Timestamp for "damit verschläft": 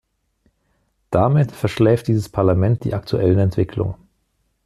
1.11-2.07